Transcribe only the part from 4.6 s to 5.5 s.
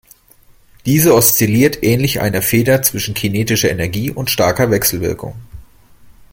Wechselwirkung.